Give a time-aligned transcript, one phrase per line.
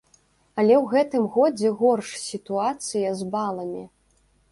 [0.61, 3.83] Але ў гэтым годзе горш сітуацыя з баламі.